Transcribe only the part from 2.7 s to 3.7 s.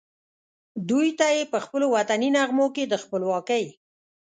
کې د خپلواکۍ